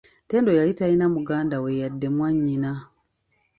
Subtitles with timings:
[0.23, 2.71] Ttendo yali talina muganda we yadde mwanyina.